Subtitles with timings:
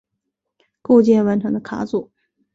[0.81, 2.09] 构建完成的卡组。